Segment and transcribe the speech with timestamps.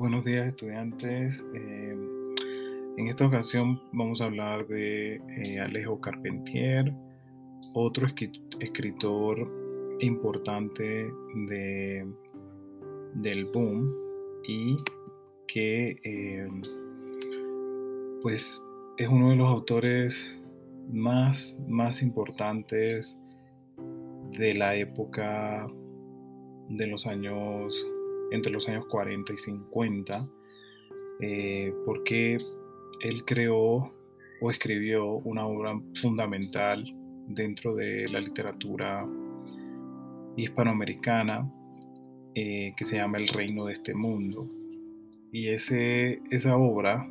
[0.00, 1.44] Buenos días estudiantes.
[1.52, 1.94] Eh,
[2.96, 6.90] en esta ocasión vamos a hablar de eh, Alejo Carpentier,
[7.74, 8.06] otro
[8.60, 11.12] escritor importante
[11.48, 12.10] de,
[13.12, 13.94] del boom
[14.48, 14.78] y
[15.46, 16.48] que eh,
[18.22, 18.58] pues
[18.96, 20.34] es uno de los autores
[20.90, 23.18] más, más importantes
[24.30, 25.66] de la época
[26.70, 27.86] de los años
[28.30, 30.28] entre los años 40 y 50,
[31.20, 32.36] eh, porque
[33.00, 33.92] él creó
[34.40, 36.84] o escribió una obra fundamental
[37.28, 39.06] dentro de la literatura
[40.36, 41.50] hispanoamericana
[42.34, 44.48] eh, que se llama El Reino de este Mundo.
[45.32, 47.08] Y ese, esa obra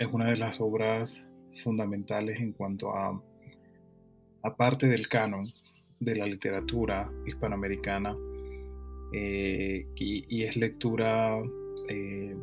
[0.00, 1.26] es una de las obras
[1.62, 3.22] fundamentales en cuanto a,
[4.42, 5.52] aparte del canon
[6.00, 8.16] de la literatura hispanoamericana,
[9.16, 11.38] eh, y, es lectura
[11.88, 12.36] eh,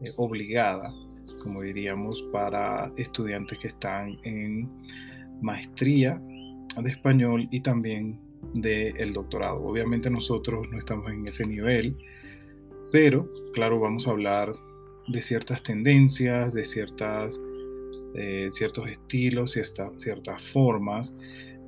[0.00, 0.94] eh, obligada,
[1.42, 4.70] como diríamos, para estudiantes que están en
[5.42, 6.22] maestría
[6.80, 8.20] de español y también
[8.54, 9.64] del doctorado.
[9.64, 11.96] Obviamente nosotros no estamos en ese nivel,
[12.92, 14.52] pero claro, vamos a hablar
[15.08, 17.40] de ciertas tendencias, de ciertas,
[18.50, 21.18] ciertos estilos, ciertas, ciertas formas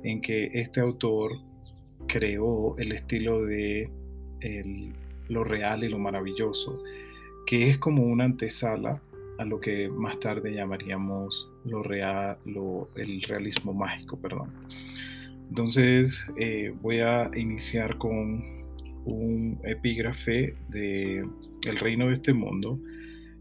[0.03, 1.33] en que este autor
[2.07, 3.89] creó el estilo de
[5.29, 6.81] lo real y lo maravilloso,
[7.45, 9.01] que es como una antesala
[9.37, 12.37] a lo que más tarde llamaríamos lo real,
[12.95, 14.51] el realismo mágico, perdón.
[15.49, 18.43] Entonces eh, voy a iniciar con
[19.05, 21.25] un epígrafe de
[21.63, 22.77] El reino de este mundo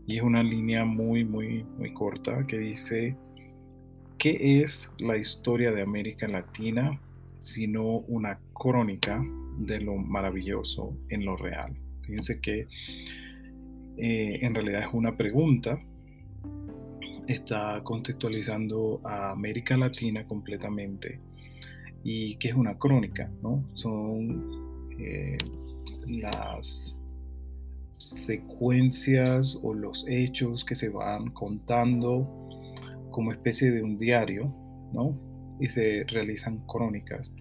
[0.06, 3.16] y es una línea muy muy muy corta que dice
[4.18, 6.98] ¿Qué es la historia de América Latina
[7.46, 9.24] sino una crónica
[9.58, 11.76] de lo maravilloso en lo real.
[12.02, 12.66] Fíjense que
[13.96, 15.78] eh, en realidad es una pregunta,
[17.28, 21.20] está contextualizando a América Latina completamente
[22.02, 23.64] y que es una crónica, ¿no?
[23.74, 25.38] Son eh,
[26.06, 26.96] las
[27.92, 32.28] secuencias o los hechos que se van contando
[33.12, 34.52] como especie de un diario,
[34.92, 35.35] ¿no?
[35.60, 37.32] Y se realizan crónicas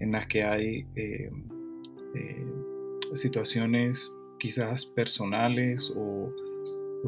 [0.00, 1.30] en las que hay eh,
[2.14, 2.46] eh,
[3.14, 6.32] situaciones quizás personales o,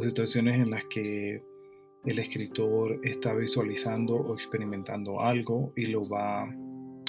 [0.02, 1.42] situaciones en las que
[2.04, 6.50] el escritor está visualizando o experimentando algo y lo va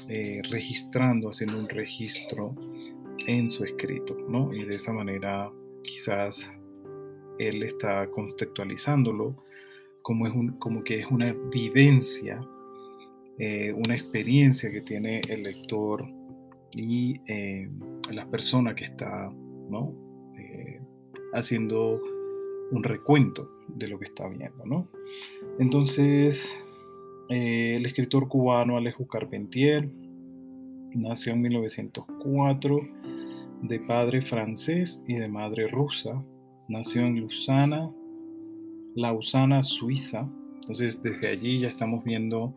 [0.07, 2.55] eh, registrando, haciendo un registro
[3.25, 4.53] en su escrito, ¿no?
[4.53, 5.51] Y de esa manera
[5.83, 6.47] quizás
[7.39, 9.35] él está contextualizándolo
[10.03, 12.39] como, es un, como que es una vivencia
[13.37, 16.05] eh, una experiencia que tiene el lector
[16.71, 17.69] y eh,
[18.11, 19.29] la persona que está.
[20.37, 20.79] Eh,
[21.33, 22.01] haciendo
[22.71, 24.65] un recuento de lo que está viendo.
[24.65, 24.87] ¿no?
[25.59, 26.49] Entonces,
[27.29, 29.89] el escritor cubano Alejo Carpentier
[30.93, 32.79] nació en 1904
[33.63, 36.23] de padre francés y de madre rusa.
[36.69, 37.91] Nació en Lausana,
[38.95, 40.29] Lausana, Suiza.
[40.55, 42.55] Entonces, desde allí ya estamos viendo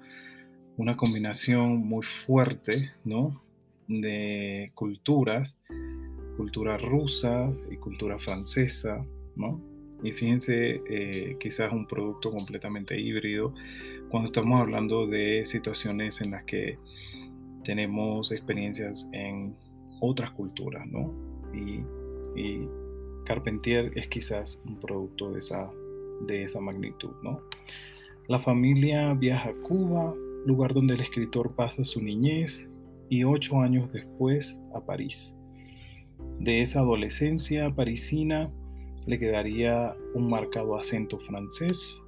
[0.79, 3.43] una combinación muy fuerte, ¿no?
[3.89, 5.59] De culturas,
[6.37, 9.05] cultura rusa y cultura francesa,
[9.37, 9.61] ¿no?
[10.05, 13.53] Y fíjense, eh, quizás un producto completamente híbrido
[14.09, 16.79] cuando estamos hablando de situaciones en las que
[17.65, 19.57] tenemos experiencias en
[20.01, 21.13] otras culturas, ¿no?
[21.53, 21.83] Y,
[22.41, 22.69] y
[23.25, 25.69] Carpentier es quizás un producto de esa,
[26.29, 27.43] de esa magnitud, ¿no?
[28.29, 30.15] La familia viaja a Cuba
[30.49, 32.67] lugar donde el escritor pasa su niñez
[33.11, 35.37] y ocho años después a París.
[36.41, 38.51] De esa adolescencia parisina
[39.07, 42.03] le quedaría un marcado acento francés.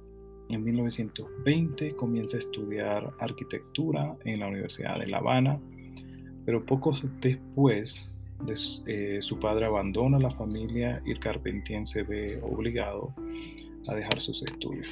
[0.49, 5.59] En 1920 comienza a estudiar arquitectura en la Universidad de La Habana,
[6.43, 8.13] pero poco después
[8.87, 13.13] eh, su padre abandona la familia y el Carpentier se ve obligado
[13.87, 14.87] a dejar sus estudios.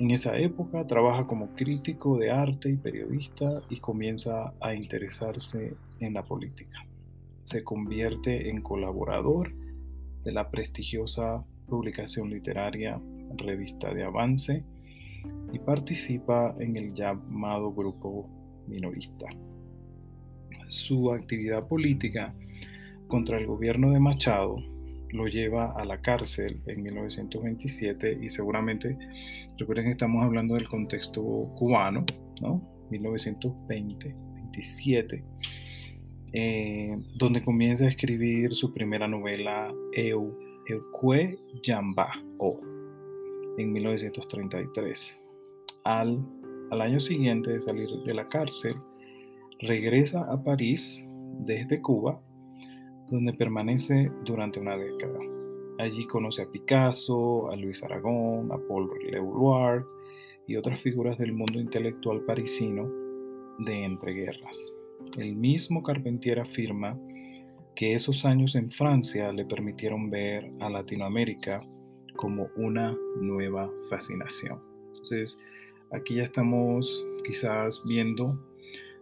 [0.00, 6.14] En esa época trabaja como crítico de arte y periodista y comienza a interesarse en
[6.14, 6.86] la política.
[7.42, 9.52] Se convierte en colaborador
[10.22, 13.00] de la prestigiosa publicación literaria
[13.38, 14.62] Revista de Avance
[15.52, 18.28] y participa en el llamado grupo
[18.68, 19.26] minorista.
[20.68, 22.32] Su actividad política
[23.08, 24.77] contra el gobierno de Machado
[25.12, 28.96] lo lleva a la cárcel en 1927 y seguramente
[29.56, 31.22] recuerden que estamos hablando del contexto
[31.56, 32.04] cubano,
[32.40, 32.62] ¿no?
[32.90, 35.24] 1920, 27.
[36.32, 42.60] eh, donde comienza a escribir su primera novela Eu, Eukwe Yamba O
[43.56, 45.18] en 1933.
[45.84, 46.24] Al,
[46.70, 48.76] al año siguiente de salir de la cárcel,
[49.60, 51.04] regresa a París
[51.40, 52.20] desde Cuba,
[53.10, 55.18] donde permanece durante una década.
[55.78, 59.84] Allí conoce a Picasso, a Luis Aragón, a Paul Leroy
[60.46, 62.90] y otras figuras del mundo intelectual parisino
[63.58, 64.58] de entreguerras.
[65.16, 66.98] El mismo Carpentier afirma
[67.76, 71.62] que esos años en Francia le permitieron ver a Latinoamérica
[72.16, 74.60] como una nueva fascinación.
[74.88, 75.38] Entonces,
[75.92, 78.36] aquí ya estamos quizás viendo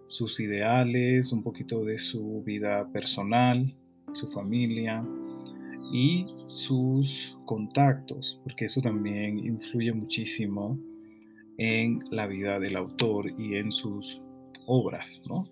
[0.05, 3.75] sus ideales, un poquito de su vida personal,
[4.17, 5.05] su familia
[5.93, 10.79] y sus contactos, porque eso también influye muchísimo
[11.59, 14.21] en la vida del autor y en sus
[14.67, 15.49] obras, ¿no?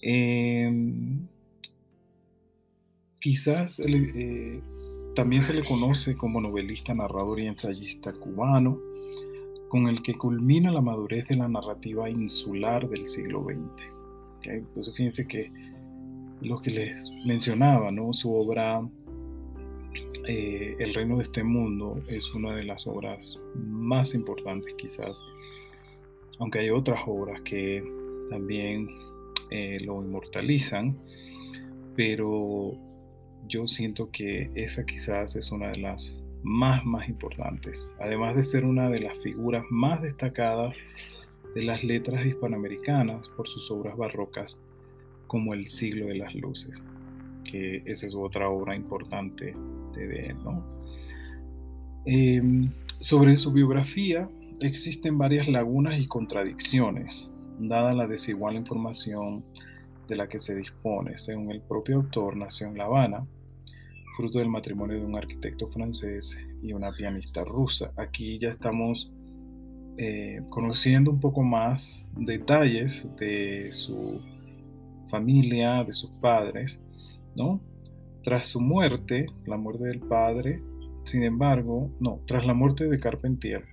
[0.00, 1.26] Em,
[3.20, 4.60] quizás eh,
[5.14, 8.78] también se le conoce como novelista, narrador y ensayista cubano,
[9.68, 13.84] con el que culmina la madurez de la narrativa insular del siglo XX.
[14.44, 15.52] Entonces fíjense que
[16.44, 18.12] lo que les mencionaba, ¿no?
[18.12, 18.82] su obra
[20.26, 25.20] eh, El reino de este mundo es una de las obras más importantes quizás,
[26.38, 27.82] aunque hay otras obras que
[28.30, 28.88] también
[29.50, 30.96] eh, lo inmortalizan,
[31.96, 32.74] pero
[33.48, 38.64] yo siento que esa quizás es una de las más, más importantes, además de ser
[38.64, 40.76] una de las figuras más destacadas
[41.54, 44.60] de las letras hispanoamericanas por sus obras barrocas
[45.32, 46.78] como El siglo de las luces,
[47.42, 49.56] que esa es otra obra importante
[49.94, 50.36] de él.
[52.04, 52.70] Em,
[53.00, 54.28] sobre su biografía
[54.60, 59.42] existen varias lagunas y contradicciones dada la desigual información
[60.06, 61.16] de la que se dispone.
[61.16, 63.26] Según el propio autor, nació en La Habana,
[64.14, 67.90] fruto del matrimonio de un arquitecto francés y una pianista rusa.
[67.96, 69.10] Aquí ya estamos
[69.96, 74.20] eh, conociendo un poco más detalles de su
[75.12, 76.80] familia, de sus padres,
[77.36, 77.60] ¿no?
[78.24, 80.62] Tras su muerte, la muerte del padre,
[81.04, 83.64] sin embargo, no, tras la muerte de Carpentier,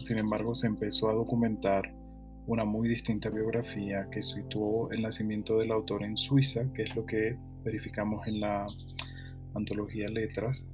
[0.00, 1.94] sin embargo, se empezó a documentar
[2.46, 7.04] una muy distinta biografía que situó el nacimiento del autor en Suiza, que es lo
[7.04, 8.66] que verificamos en la
[9.54, 10.66] antología Letras,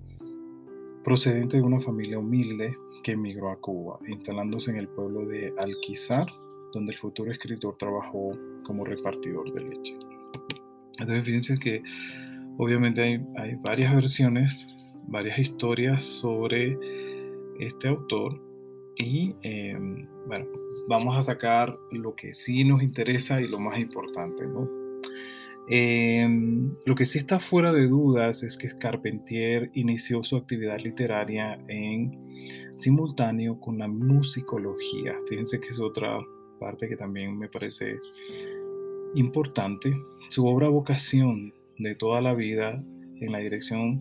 [1.04, 6.28] procedente de una familia humilde que emigró a Cuba, instalándose en el pueblo de Alquizar,
[6.72, 8.30] donde el futuro escritor trabajó
[8.66, 9.94] como repartidor de leche.
[10.98, 11.82] Entonces, fíjense que
[12.58, 13.02] obviamente
[13.36, 14.66] hay, varias versiones,
[15.06, 16.78] varias historias sobre
[17.60, 18.42] este autor
[18.96, 20.46] y, em, bueno,
[20.88, 24.68] vamos a sacar lo que sí nos interesa y lo más importante, ¿no?
[25.68, 31.58] Em, lo que sí está fuera de dudas es que Carpentier inició su actividad literaria
[31.68, 32.26] en
[32.72, 35.12] simultáneo con la musicología.
[35.28, 36.18] Fíjense que es otra
[36.60, 37.96] parte que también me parece
[39.16, 39.94] importante.
[40.28, 42.82] Su obra Vocación de toda la vida
[43.20, 43.98] en la dirección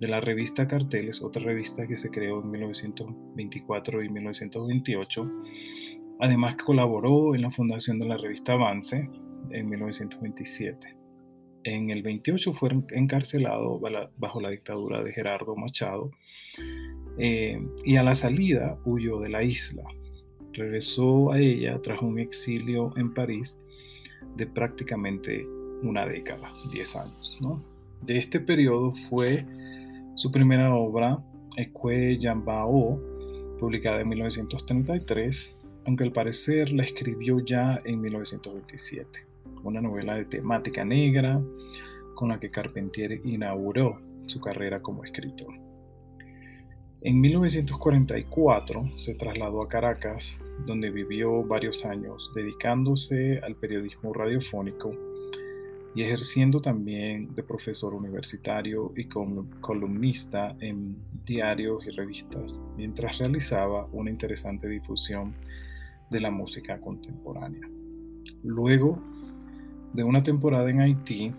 [0.00, 5.24] de la revista Carteles, otra revista que se creó en 1924 y 1928,
[6.20, 9.08] Además colaboró en la fundación de la revista Avance
[9.50, 10.94] en 1927.
[11.64, 13.80] En el 28 fue encarcelado
[14.18, 16.10] bajo la dictadura de Gerardo Machado
[17.18, 19.82] eh, y a la salida huyó de la isla.
[20.52, 23.58] Regresó a ella tras un exilio en París
[24.36, 25.46] de prácticamente
[25.82, 27.38] una década, 10 años.
[28.02, 29.44] De este periodo fue
[30.14, 31.18] su primera obra,
[31.56, 33.00] Eque Yambao,
[33.58, 35.56] publicada en 1933,
[35.86, 39.26] aunque al parecer la escribió ya en 1927,
[39.62, 41.40] una novela de temática negra
[42.14, 45.54] con la que Carpentier inauguró su carrera como escritor.
[47.02, 54.94] En 1944 se trasladó a Caracas, donde vivió varios años dedicándose al periodismo radiofónico
[55.94, 64.10] y ejerciendo también de profesor universitario y columnista en diarios y revistas, mientras realizaba una
[64.10, 65.34] interesante difusión
[66.10, 67.68] de la música contemporánea.
[68.44, 69.02] Luego
[69.92, 71.32] de una temporada en Haití,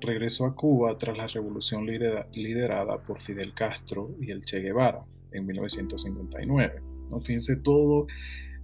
[0.00, 5.46] regresó a Cuba tras la revolución liderada por Fidel Castro y el Che Guevara en
[5.46, 6.82] 1959.
[7.10, 7.20] ¿no?
[7.20, 8.06] Fíjense todo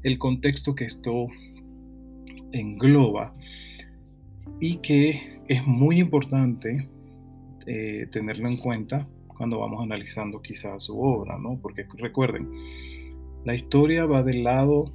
[0.05, 1.27] el contexto que esto
[2.53, 3.35] engloba
[4.61, 6.89] y que es muy importante
[7.67, 11.59] eh, tenerlo en cuenta cuando vamos analizando quizás su obra, ¿no?
[11.61, 12.49] Porque recuerden,
[13.45, 14.93] la historia va del lado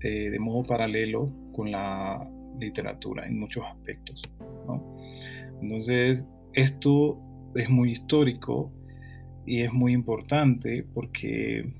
[0.00, 2.28] eh, de modo paralelo con la
[2.58, 4.22] literatura en muchos aspectos.
[5.62, 7.18] Entonces, esto
[7.54, 8.72] es muy histórico
[9.46, 11.72] y es muy importante porque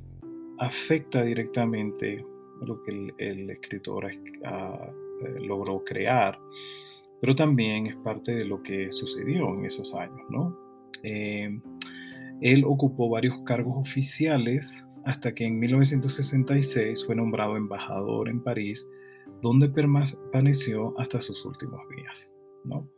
[0.59, 2.25] afecta directamente
[2.67, 4.19] lo que el, escritor eh,
[5.41, 6.39] logró crear,
[7.21, 10.57] pero también es parte de lo que sucedió en esos años, ¿no?
[11.03, 11.59] Eh,
[12.41, 18.89] él ocupó varios cargos oficiales hasta que en 1966 fue nombrado embajador en París,
[19.43, 22.33] donde permaneció hasta sus últimos días.
[22.65, 22.89] ¿no?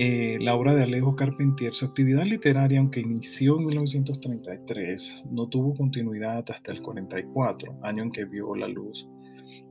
[0.00, 5.74] Eh, la obra de Alejo Carpentier, su actividad literaria, aunque inició en 1933, no tuvo
[5.74, 9.06] continuidad hasta el 44, año en que vio la luz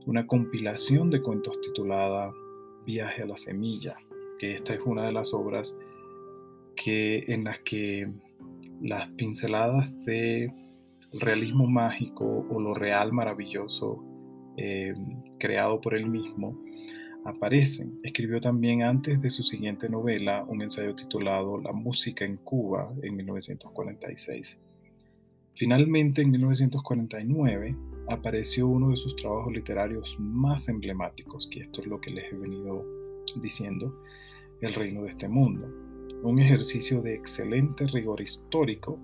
[0.08, 2.32] una compilación de cuentos titulada
[2.86, 3.98] Viaje a la Semilla,
[4.38, 5.76] que esta es una de las obras
[6.74, 8.10] que, en las que
[8.80, 10.50] las pinceladas de
[11.12, 14.02] realismo mágico o lo real maravilloso
[14.56, 14.94] eh,
[15.38, 16.58] creado por él mismo
[17.28, 17.98] aparecen.
[18.02, 23.16] Escribió también antes de su siguiente novela un ensayo titulado La música en Cuba en
[23.16, 24.58] 1946.
[25.54, 27.76] Finalmente, en 1949,
[28.08, 32.36] apareció uno de sus trabajos literarios más emblemáticos, que esto es lo que les he
[32.36, 32.84] venido
[33.36, 34.02] diciendo,
[34.60, 35.68] El reino de este mundo,
[36.22, 39.00] un ejercicio de excelente rigor histórico,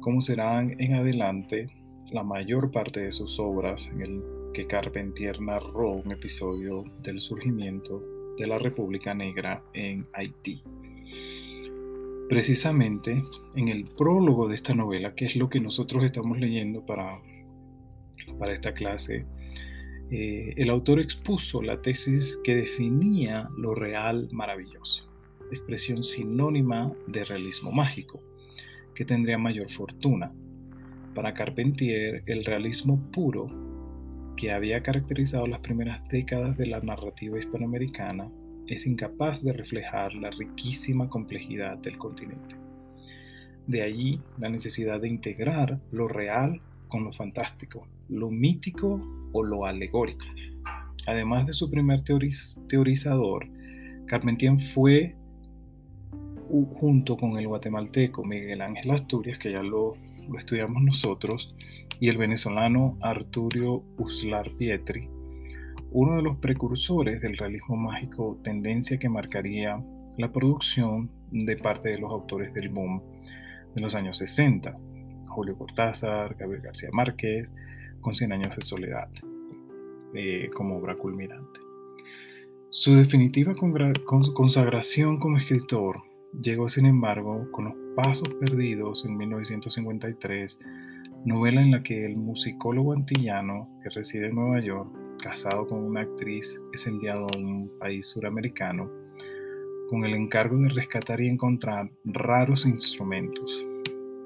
[0.00, 1.66] como serán en adelante
[2.10, 8.02] la mayor parte de sus obras en el que Carpentier narró un episodio del surgimiento
[8.36, 10.62] de la República Negra en Haití.
[12.28, 13.22] Precisamente
[13.54, 17.20] en el prólogo de esta novela, que es lo que nosotros estamos leyendo para,
[18.38, 19.26] para esta clase,
[20.10, 25.12] eh, el autor expuso la tesis que definía lo real maravilloso
[25.54, 28.22] expresión sinónima de realismo mágico,
[28.94, 30.32] que tendría mayor fortuna.
[31.14, 33.46] Para Carpentier, el realismo puro,
[34.42, 38.28] que había caracterizado las primeras décadas de la narrativa hispanoamericana,
[38.66, 42.56] es incapaz de reflejar la riquísima complejidad del continente.
[43.68, 49.64] De allí la necesidad de integrar lo real con lo fantástico, lo mítico o lo
[49.64, 50.24] alegórico.
[51.06, 53.46] Además de su primer teorizador,
[54.06, 55.14] Carpentier fue
[56.80, 59.96] junto con el guatemalteco Miguel Ángel Asturias, que ya lo,
[60.38, 61.54] estudiamos nosotros,
[62.00, 65.08] y el venezolano Arturio Uslar Pietri,
[65.90, 69.82] uno de los precursores del realismo mágico, tendencia que marcaría
[70.16, 73.02] la producción de parte de los autores del boom
[73.74, 74.76] de los años 60,
[75.28, 77.52] Julio Cortázar, Gabriel García Márquez,
[78.00, 79.08] con Cien años de soledad,
[80.14, 81.60] eh, como obra culminante.
[82.70, 83.54] Su definitiva
[84.34, 86.02] consagración como escritor
[86.40, 90.58] Llegó, sin embargo, con Los Pasos Perdidos en 1953,
[91.26, 94.88] novela en la que el musicólogo antillano que reside en Nueva York,
[95.22, 98.90] casado con una actriz, es enviado a un país suramericano
[99.90, 103.62] con el encargo de rescatar y encontrar raros instrumentos.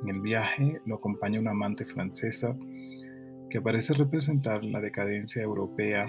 [0.05, 2.57] En el viaje lo acompaña una amante francesa
[3.51, 6.07] que parece representar la decadencia europea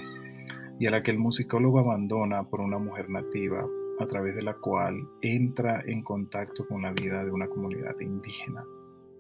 [0.80, 3.68] y a la que el musicólogo abandona por una mujer nativa
[4.00, 8.64] a través de la cual entra en contacto con la vida de una comunidad indígena,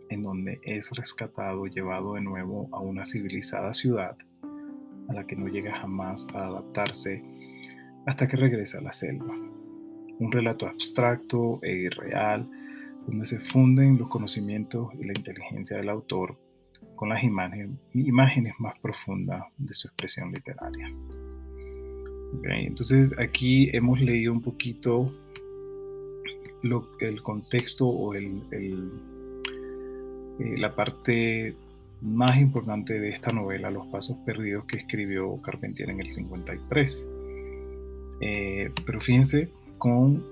[0.09, 4.17] en donde es rescatado llevado de nuevo a una civilizada ciudad
[5.09, 7.23] a la que no llega jamás a adaptarse
[8.05, 9.35] hasta que regresa a la selva.
[10.19, 12.49] Un relato abstracto e irreal
[13.05, 16.37] donde se funden los conocimientos y la inteligencia del autor
[16.95, 20.91] con las imágenes, imágenes más profundas de su expresión literaria
[22.43, 25.13] entonces aquí hemos leído un poquito
[26.99, 28.29] el contexto o eh,
[30.57, 31.55] la parte
[32.01, 37.07] más importante de esta novela, Los Pasos Perdidos, que escribió Carpentier en el 53.
[38.19, 40.25] Eh, pero fíjense, con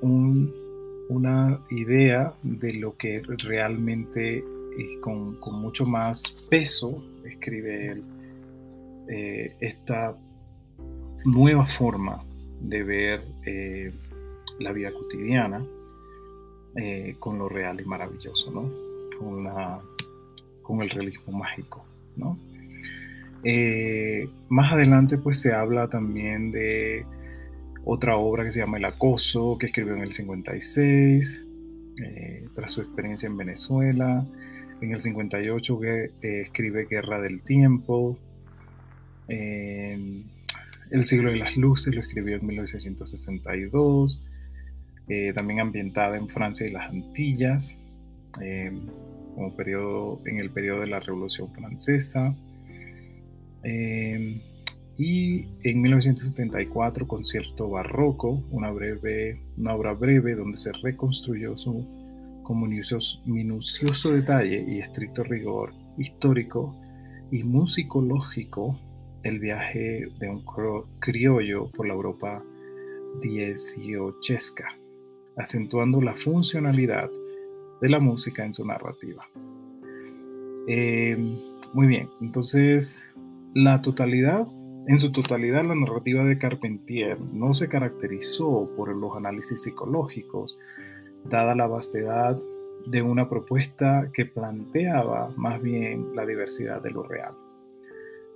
[1.10, 4.44] una idea de lo que realmente
[5.02, 8.04] con, mucho más peso escribe él
[9.08, 10.18] eh, esta
[11.26, 12.24] nueva forma
[12.62, 13.92] de ver eh,
[14.60, 15.66] la vida cotidiana
[16.76, 18.72] eh, con lo real y maravilloso, ¿no?
[19.18, 19.48] Con,
[20.62, 22.38] con el realismo mágico, ¿no?
[23.44, 27.06] Eh, más adelante pues se habla también de
[27.84, 31.42] otra obra que se llama El acoso, que escribió en el 56,
[32.54, 34.26] tras su experiencia en Venezuela.
[34.82, 38.18] En el 58 que, escribe Guerra del Tiempo.
[40.92, 44.28] El siglo de las luces lo escribió en 1962,
[45.08, 47.76] eh, también ambientada en Francia y las Antillas,
[48.42, 52.36] eh, en el periodo de la Revolución Francesa.
[53.64, 54.42] Eh,
[54.98, 61.86] Y en 1974, concierto barroco, una, breve, una obra breve donde se reconstruyó su,
[62.44, 66.72] con minucioso detalle y estricto rigor histórico
[67.30, 68.80] y musicológico
[69.26, 70.44] el viaje de un
[71.00, 72.44] criollo por la Europa
[73.22, 74.78] dieciochesca,
[75.36, 77.10] acentuando la funcionalidad
[77.82, 79.28] de la música en su narrativa.
[80.68, 81.40] Em,
[81.74, 83.04] muy bien, entonces
[83.56, 84.48] la totalidad,
[84.88, 90.56] en su totalidad la narrativa de Carpentier no se caracterizó por los análisis psicológicos,
[91.24, 92.40] dada la vastedad
[92.86, 97.34] de una propuesta que planteaba más bien la diversidad de lo real.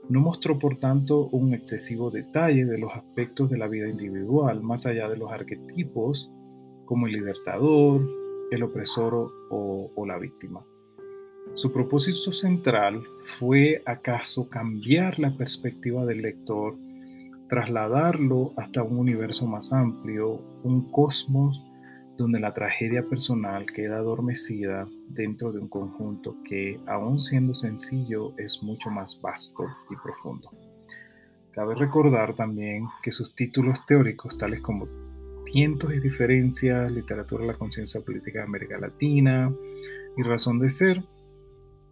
[0.09, 4.87] No mostró, por tanto, un excesivo detalle de los aspectos de la vida individual, más
[4.87, 6.31] allá de los arquetipos
[6.85, 8.09] como el libertador,
[8.49, 10.65] el opresor o, o la víctima.
[11.53, 16.75] Su propósito central fue acaso cambiar la perspectiva del lector,
[17.47, 21.63] trasladarlo hasta un universo más amplio, un cosmos
[22.19, 28.61] donde la tragedia personal queda adormecida dentro de un conjunto que, aun siendo sencillo, es
[28.61, 30.51] mucho más vasto y profundo.
[31.51, 34.87] Cabe recordar también que sus títulos teóricos, tales como
[35.45, 39.51] Tientos y diferencias, Literatura de la conciencia política de América Latina
[40.17, 41.03] y Razón de Ser,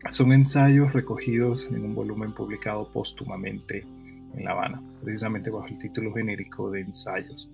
[0.09, 3.87] son ensayos recogidos en un volumen publicado póstumamente
[4.35, 7.49] en La Habana, precisamente bajo el título genérico de Ensayos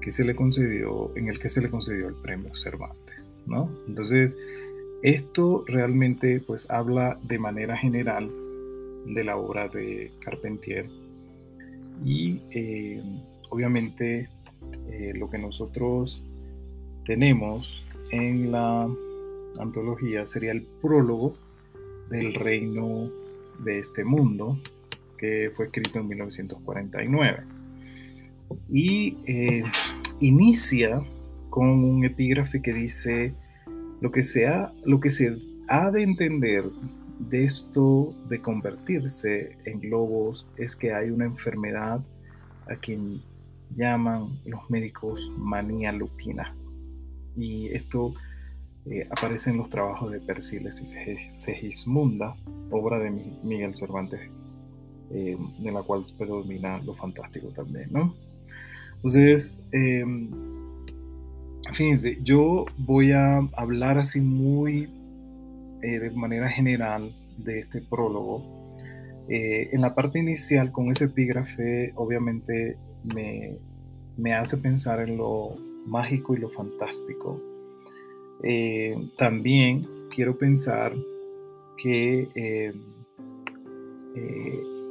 [0.00, 3.70] que se le concedió, en el que se le concedió el premio Cervantes, ¿no?
[3.86, 4.36] Entonces,
[5.02, 8.30] esto realmente pues habla de manera general
[9.06, 10.88] de la obra de Carpentier
[12.04, 13.02] y eh,
[13.48, 14.28] obviamente
[14.88, 16.22] eh, lo que nosotros
[17.04, 18.88] tenemos en la
[19.58, 21.34] antología sería el prólogo
[22.10, 23.10] del reino
[23.64, 24.58] de este mundo
[25.16, 27.59] que fue escrito en 1949
[28.68, 29.64] y eh,
[30.20, 31.02] inicia
[31.50, 33.34] con un epígrafe que dice,
[34.00, 34.22] lo que,
[34.84, 35.36] lo que se
[35.68, 36.64] ha de entender
[37.18, 42.00] de esto de convertirse en globos es que hay una enfermedad
[42.66, 43.22] a quien
[43.74, 46.56] llaman los médicos manía lupina.
[47.36, 48.14] Y esto
[48.86, 52.36] eh, aparece en los trabajos de Persiles y Segismunda,
[52.70, 53.10] obra de
[53.42, 54.20] Miguel Cervantes,
[55.10, 58.14] eh, en la cual predomina lo fantástico también, ¿no?
[59.02, 60.30] Entonces, em,
[61.72, 64.90] fíjense, yo voy a hablar así muy
[65.82, 68.76] eh, de manera general de este prólogo.
[69.30, 73.56] Eh, en la parte inicial, con ese epígrafe, obviamente me,
[74.18, 77.40] me hace pensar en lo mágico y lo fantástico.
[78.42, 80.92] Eh, también quiero pensar
[81.82, 82.74] que em,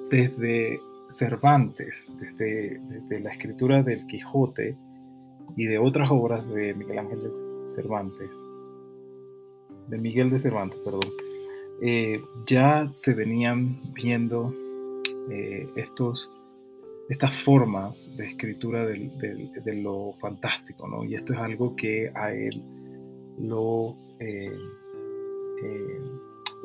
[0.09, 4.77] desde Cervantes, desde, la escritura del Quijote
[5.57, 7.31] y de otras obras de Miguel Ángel
[7.65, 8.29] Cervantes,
[9.87, 11.09] de Miguel de Cervantes, perdón,
[11.81, 14.53] eh, ya se venían viendo
[15.31, 16.31] eh, estos,
[17.09, 21.03] estas formas de escritura de lo fantástico, ¿no?
[21.03, 22.63] Y esto es algo que a él
[23.39, 24.55] lo eh,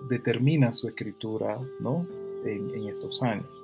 [0.09, 2.07] determina su escritura, ¿no?
[2.44, 3.63] en estos años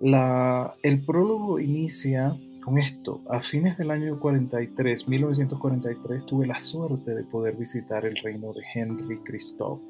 [0.00, 3.20] el prólogo inicia con esto.
[3.28, 8.62] A fines del año 43, 1943, tuve la suerte de poder visitar el reino de
[8.74, 9.82] Henry Christophe.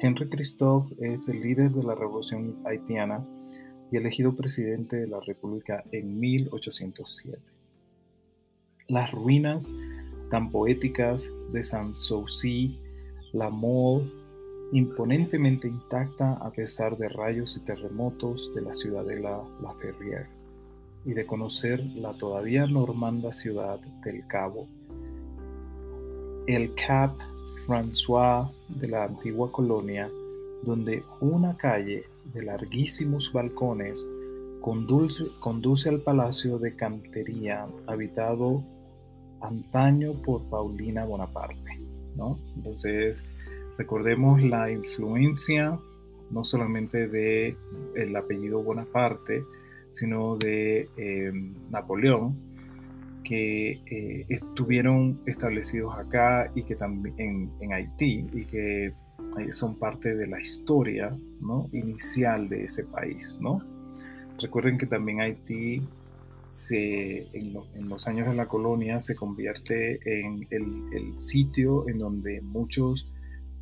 [0.00, 3.24] Henry Christophe es el líder de la revolución haitiana
[3.90, 7.38] y elegido presidente de la República en 1807.
[8.88, 9.70] Las ruinas
[10.30, 12.78] tan poéticas de Sanssouci,
[13.32, 14.10] La Mole,
[14.72, 20.28] imponentemente intacta a pesar de rayos y terremotos de la ciudadela La Ferrière
[21.04, 24.66] y de conocer la todavía normanda ciudad del Cabo.
[26.46, 27.16] El Cap
[27.66, 30.10] François de la antigua colonia,
[30.62, 34.04] donde una calle de larguísimos balcones
[34.60, 38.64] conduce, al palacio de cantería habitado
[39.42, 41.78] antaño por Paulina Bonaparte.
[42.16, 42.38] ¿no?
[42.56, 43.22] Entonces,
[43.76, 45.78] Recordemos la influencia
[46.30, 47.56] no solamente de
[47.94, 49.44] el apellido Bonaparte,
[49.90, 52.36] sino de em, Napoleón,
[53.22, 60.14] que eh, estuvieron establecidos acá y que también en, Haití y que eh, son parte
[60.14, 61.68] de la historia ¿no?
[61.72, 63.38] inicial de ese país.
[63.40, 63.62] ¿no?
[64.40, 65.82] Recuerden que también Haití
[66.50, 67.54] se, en,
[67.88, 73.10] los años de la colonia se convierte en el, el sitio en donde muchos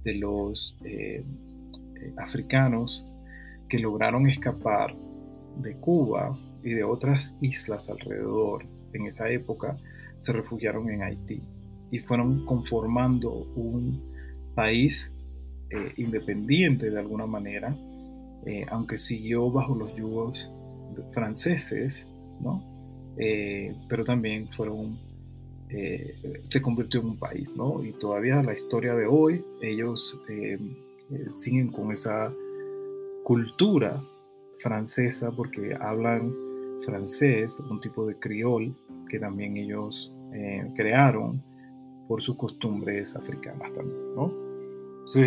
[0.04, 1.24] de los eh,
[1.96, 3.04] eh, africanos
[3.68, 4.94] que lograron escapar
[5.58, 9.76] de Cuba y de otras islas alrededor en esa época
[10.18, 11.42] se refugiaron en Haití
[11.90, 14.02] y fueron conformando un
[14.54, 15.14] país
[15.70, 17.76] eh, independiente de alguna manera,
[18.70, 20.50] aunque siguió bajo los yugos
[21.12, 22.04] franceses,
[22.40, 22.60] ¿no?
[23.88, 24.98] Pero también fueron,
[26.48, 27.82] se convirtió en un país, ¿no?
[27.84, 30.18] Y todavía la historia de hoy, ellos
[31.34, 32.32] siguen con esa
[33.24, 34.02] cultura
[34.60, 36.34] francesa porque hablan
[36.82, 38.74] francés, un tipo de criol
[39.08, 40.12] que también ellos
[40.76, 41.42] crearon
[42.08, 44.32] por sus costumbres africanas también, ¿no?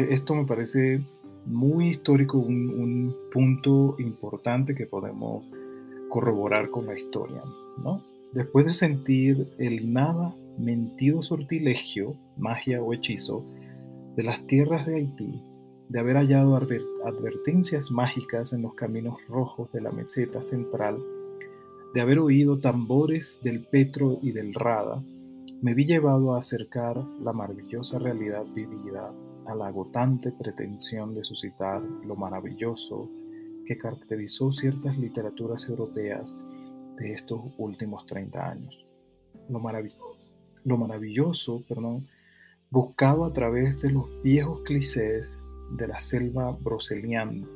[0.10, 1.01] esto me parece
[1.45, 5.45] muy histórico, un, punto importante que podemos
[6.10, 7.43] corroborar con la historia.
[7.84, 8.01] ¿no?
[8.36, 13.45] Después de sentir el nada mentido sortilegio, magia o hechizo
[14.17, 15.41] de las tierras de Haití,
[15.88, 21.02] de haber hallado advertencias mágicas en los caminos rojos de la meseta central,
[21.93, 25.02] de haber oído tambores del Petro y del Rada,
[25.62, 29.13] me vi llevado a acercar la maravillosa realidad vivida
[29.45, 33.10] a la agotante pretensión de suscitar lo maravilloso
[33.65, 36.43] que caracterizó ciertas literaturas europeas
[36.97, 38.86] de estos últimos 30 años.
[39.49, 39.62] Lo,
[40.63, 42.08] lo maravilloso, perdón,
[42.69, 45.39] buscado a través de los viejos clichés
[45.77, 47.47] de la selva broselianda,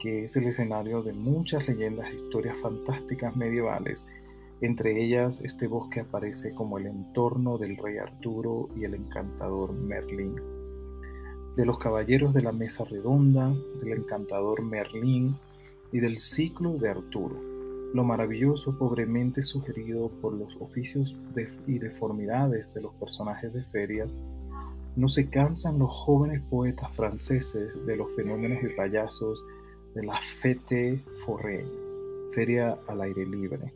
[0.00, 4.04] que es el escenario de muchas leyendas e historias fantásticas medievales
[4.62, 10.34] entre ellas, este bosque aparece como el entorno del rey Arturo y el encantador Merlín.
[11.56, 15.36] De los caballeros de la mesa redonda, del encantador Merlín
[15.92, 17.40] y del ciclo de Arturo.
[17.94, 21.16] Lo maravilloso pobremente sugerido por los oficios
[21.66, 24.06] y deformidades de los personajes de feria,
[24.96, 29.44] no se cansan los jóvenes poetas franceses de los fenómenos de payasos
[29.94, 31.70] de la fête foraine,
[32.32, 33.72] feria al aire libre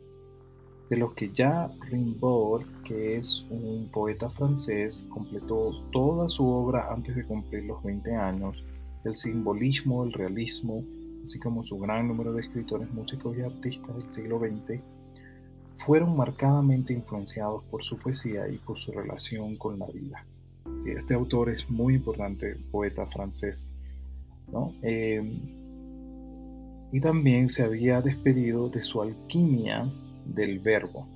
[0.91, 7.15] de los que ya Rimbaud, que es un poeta francés, completó toda su obra antes
[7.15, 8.61] de cumplir los 20 años,
[9.05, 10.83] el simbolismo, el realismo,
[11.23, 14.81] así como su gran número de escritores, músicos y artistas del siglo XX,
[15.75, 20.25] fueron marcadamente influenciados por su poesía y por su relación con la vida.
[20.85, 23.67] este autor es muy importante, poeta francés.
[24.81, 25.39] Em,
[26.91, 29.89] y también se había despedido de su alquimia
[30.25, 31.07] del verbo.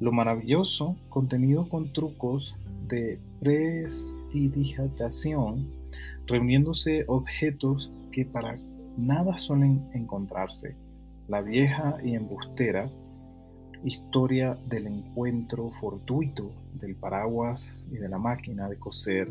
[0.00, 2.54] Lo maravilloso, contenido con trucos
[2.86, 5.66] de prestidigitación,
[6.26, 8.56] reuniéndose objetos que para
[8.96, 10.76] nada suelen encontrarse.
[11.28, 12.90] La vieja y embustera
[13.84, 19.30] historia del encuentro fortuito del paraguas y de la máquina de coser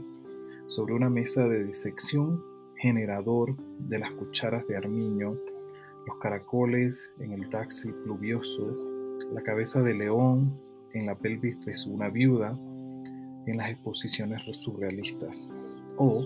[0.68, 2.42] sobre una mesa de disección
[2.78, 5.36] generador de las cucharas de armiño
[6.06, 8.78] los caracoles en el taxi pluvioso,
[9.34, 10.60] la cabeza de león
[10.94, 12.52] en la pelvis de una viuda,
[13.48, 15.50] en las exposiciones surrealistas.
[15.98, 16.24] O,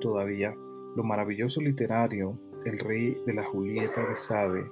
[0.00, 0.54] todavía,
[0.96, 4.64] lo maravilloso literario, el rey de la Julieta de Sade,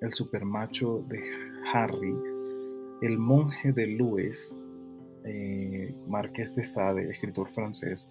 [0.00, 1.22] el supermacho de
[1.72, 2.14] Harry,
[3.02, 4.56] el monje de Louis,
[5.24, 8.08] eh, Marqués de Sade, escritor francés,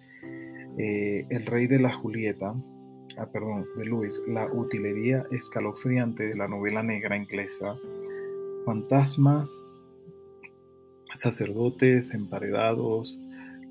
[0.78, 2.54] eh, el rey de la Julieta,
[3.18, 7.76] ah, perdón, de Luis, la utilería escalofriante de la novela negra inglesa,
[8.64, 9.64] fantasmas,
[11.14, 13.18] sacerdotes emparedados,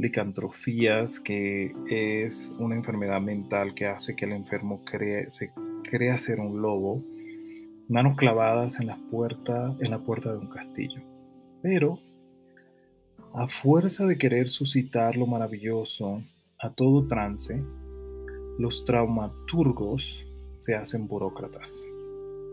[0.01, 4.81] licantrofías, que es una enfermedad mental que hace que el enfermo
[5.29, 5.51] se
[5.83, 7.03] crea ser un lobo,
[7.87, 11.01] manos clavadas en la puerta, en la puerta de un castillo.
[11.61, 11.99] Pero,
[13.33, 16.23] a fuerza de querer suscitar lo maravilloso
[16.59, 17.63] a todo trance,
[18.57, 20.25] los traumaturgos
[20.59, 21.87] se hacen burócratas,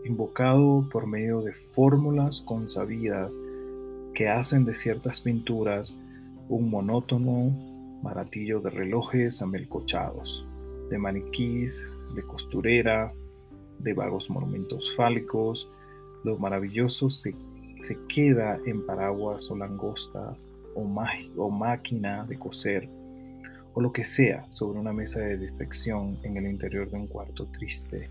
[0.05, 3.37] invocado por medio de fórmulas consabidas
[4.13, 5.99] que hacen de ciertas pinturas
[6.49, 7.51] un monótono
[8.01, 10.45] maratillo de relojes amelcochados,
[10.89, 13.13] de maniquís, de costurera,
[13.79, 15.69] de vagos monumentos fálicos,
[16.23, 17.33] lo maravilloso se,
[18.09, 20.81] queda en paraguas o langostas o,
[21.37, 22.89] o máquina de coser
[23.73, 27.45] o lo que sea sobre una mesa de disección en el interior de un cuarto
[27.47, 28.09] triste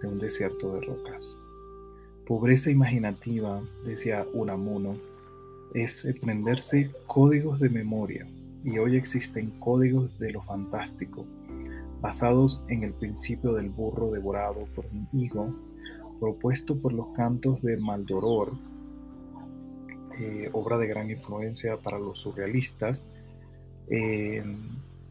[0.00, 1.36] de un desierto de rocas.
[2.26, 4.96] Pobreza imaginativa, decía Unamuno,
[5.74, 8.26] es aprenderse códigos de memoria.
[8.64, 11.26] Y hoy existen códigos de lo fantástico,
[12.00, 15.54] basados en el principio del burro devorado por un higo,
[16.18, 18.52] propuesto por los cantos de Maldoror,
[20.20, 23.06] eh, obra de gran influencia para los surrealistas,
[23.88, 24.44] eh,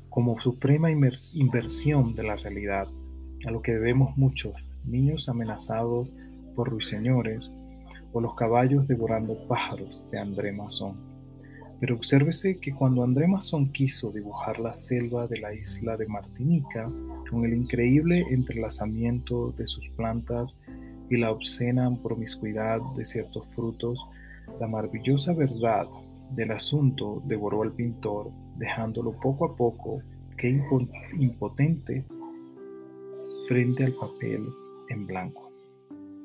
[0.10, 2.88] como suprema inversión de la realidad,
[3.46, 6.14] a lo que debemos muchos niños amenazados
[6.56, 7.50] por ruiseñores
[8.12, 10.96] o los caballos devorando pájaros de André Masson.
[11.80, 16.92] Pero obsérvese que cuando André Masson quiso dibujar la selva de la isla de Martinica,
[17.30, 20.60] con el increíble entrelazamiento de sus plantas
[21.10, 24.06] y la obscena promiscuidad de ciertos frutos,
[24.60, 25.88] la maravillosa verdad
[26.32, 30.02] del asunto devoró al pintor, dejándolo poco a poco
[30.38, 30.50] que
[31.18, 32.06] impotente
[33.48, 34.48] frente al papel
[34.90, 35.49] en blanco.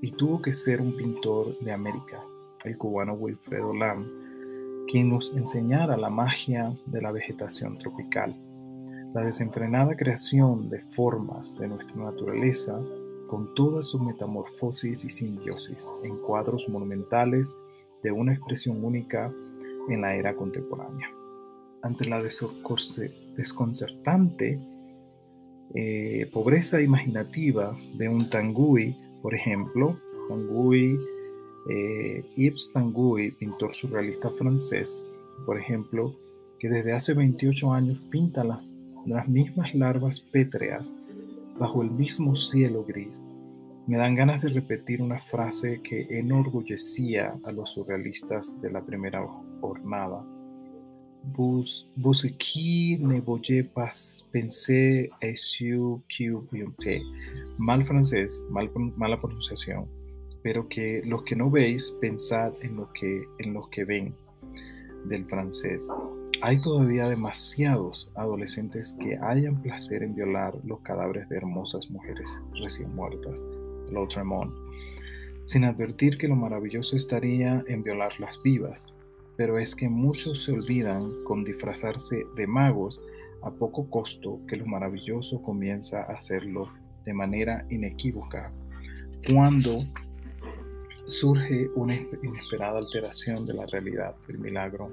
[0.05, 2.23] Y tuvo que ser un pintor de América,
[2.65, 4.07] el cubano Wilfredo Lam,
[4.87, 8.37] quien nos enseñara la magia de la vegetación tropical,
[9.15, 12.79] la desenfrenada creación de formas de nuestra naturaleza
[13.29, 17.57] con toda su metamorfosis y simbiosis en cuadros monumentales
[18.03, 19.33] de una expresión única
[19.89, 21.11] en la era contemporánea.
[21.81, 24.61] Ante la desconcertante
[25.75, 31.01] eh, pobreza imaginativa de un Tanguy, por ejemplo, Tanguy,
[31.71, 35.03] eh, Yves Tanguy, pintor surrealista francés,
[35.47, 36.15] por ejemplo,
[36.59, 40.95] que desde hace 28 años pinta las mismas larvas pétreas
[41.59, 43.25] bajo el mismo cielo gris
[43.87, 49.27] me dan ganas de repetir una frase que enorgullecía a los surrealistas de la primera
[49.61, 50.25] jornada.
[51.33, 51.65] Vous,
[52.39, 53.21] qui ne
[53.63, 53.91] pas
[54.33, 55.35] penser et
[57.59, 59.89] Mal francés, mal, mala pronunciación,
[60.43, 64.15] pero que los que no veis, pensad en lo que, en los que ven
[65.07, 65.87] del francés.
[66.43, 72.95] Hay todavía demasiados adolescentes que hayan placer en violar los cadáveres de hermosas mujeres recién
[72.95, 73.43] muertas
[73.93, 74.53] Lautremont,
[75.47, 78.94] sin advertir que lo maravilloso estaría en violarlas vivas.
[79.37, 83.01] Pero es que muchos se olvidan con disfrazarse de magos
[83.43, 86.71] a poco costo que lo maravilloso comienza a hacerlo
[87.05, 88.53] de manera inequívoca.
[89.29, 89.79] Cuando
[91.07, 94.91] surge una inesperada alteración de la realidad del milagro,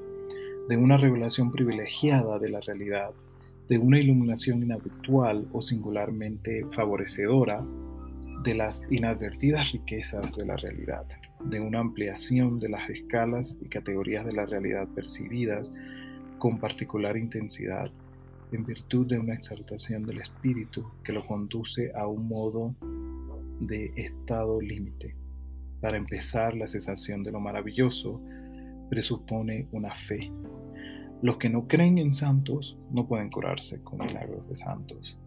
[0.67, 3.11] de una revelación privilegiada de la realidad,
[3.69, 7.63] de una iluminación inhabitual o singularmente favorecedora
[8.43, 11.05] de las inadvertidas riquezas de la realidad,
[11.45, 15.71] de una ampliación de las escalas y categorías de la realidad percibidas
[16.39, 17.91] con particular intensidad,
[18.51, 22.75] en virtud de una exaltación del espíritu que lo conduce a un modo
[23.59, 25.15] de estado límite.
[25.79, 28.19] Para empezar, la sensación de lo maravilloso
[28.89, 30.31] presupone una fe.
[31.21, 35.20] Los que no creen en santos no pueden curarse con milagros de santos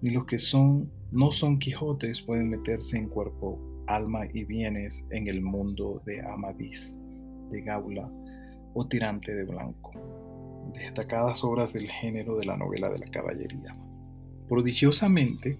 [0.00, 5.26] ni los que son no son Quijotes pueden meterse en cuerpo, alma y bienes en
[5.26, 6.94] el mundo de Amadís,
[7.50, 8.10] de Gaula
[8.74, 9.92] o Tirante de Blanco,
[10.74, 13.74] destacadas obras del género de la novela de la caballería.
[14.48, 15.58] Prodigiosamente,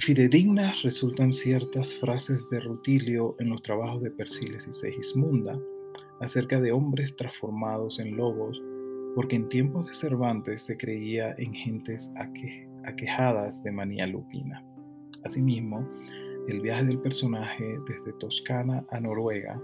[0.00, 5.58] fidedignas resultan ciertas frases de Rutilio en los trabajos de Persiles y Segismunda
[6.20, 8.60] acerca de hombres transformados en lobos
[9.14, 12.10] porque en tiempos de Cervantes se creía en gentes
[12.84, 14.64] aquejadas de manía lupina.
[15.24, 15.88] Asimismo,
[16.48, 19.60] el viaje del personaje desde Toscana a Noruega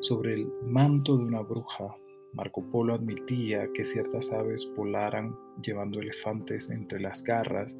[0.00, 1.94] sobre el manto de una bruja,
[2.32, 7.76] Marco Polo admitía que ciertas aves volaran llevando elefantes entre las garras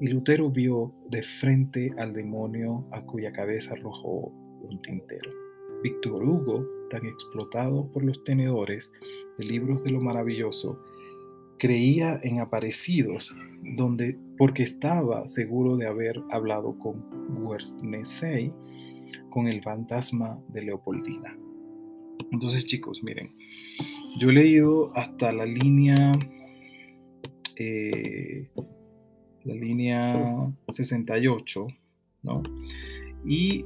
[0.00, 5.30] y Lutero vio de frente al demonio a cuya cabeza arrojó un tintero.
[5.82, 8.92] Víctor Hugo, tan explotado por los tenedores
[9.38, 10.78] de libros de lo maravilloso,
[11.58, 13.34] creía en aparecidos,
[13.76, 17.02] donde, porque estaba seguro de haber hablado con
[17.42, 18.52] Guernesey,
[19.30, 21.34] con el fantasma de Leopoldina.
[22.30, 23.34] Entonces, chicos, miren,
[24.18, 26.12] yo he leído hasta la línea,
[27.56, 28.50] eh,
[29.44, 31.66] la línea 68,
[32.22, 32.42] ¿no?
[33.24, 33.64] Y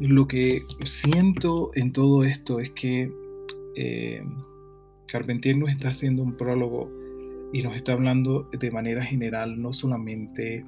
[0.00, 3.10] lo que siento en todo esto es que
[3.76, 4.22] eh,
[5.06, 6.90] Carpentier nos está haciendo un prólogo
[7.52, 10.64] y nos está hablando de manera general, no solamente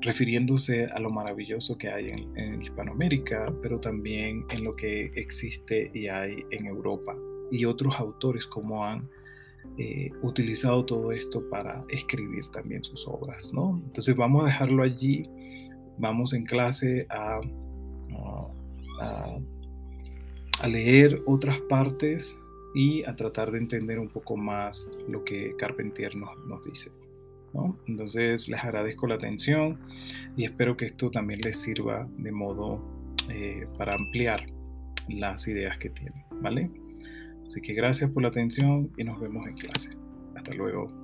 [0.00, 6.06] refiriéndose a lo maravilloso que hay en, Hispanoamérica, pero también en lo que existe y
[6.06, 7.16] hay en Europa.
[7.50, 9.08] Y otros autores como han
[9.78, 13.52] eh, utilizado todo esto para escribir también sus obras.
[13.52, 13.82] ¿no?
[13.86, 15.28] Entonces vamos a dejarlo allí,
[15.98, 17.40] vamos en clase a
[19.00, 19.38] a,
[20.66, 22.40] leer otras partes
[22.74, 26.90] y a tratar de entender un poco más lo que Carpentier nos, dice.
[27.86, 29.78] Entonces les agradezco la atención
[30.36, 32.80] y espero que esto también les sirva de modo
[33.28, 34.46] eh, para ampliar
[35.08, 36.70] las ideas que tienen, ¿vale?
[37.46, 39.90] Así que gracias por la atención y nos vemos en clase.
[40.34, 41.03] Hasta luego.